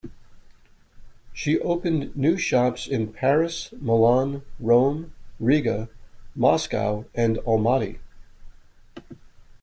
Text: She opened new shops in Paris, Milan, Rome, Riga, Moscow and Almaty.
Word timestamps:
She 1.31 1.59
opened 1.59 2.15
new 2.17 2.35
shops 2.35 2.87
in 2.87 3.13
Paris, 3.13 3.71
Milan, 3.77 4.41
Rome, 4.59 5.13
Riga, 5.39 5.89
Moscow 6.35 7.05
and 7.13 7.37
Almaty. 7.45 7.99